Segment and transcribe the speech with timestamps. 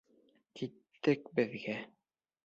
[0.61, 1.75] Киттек беҙгә.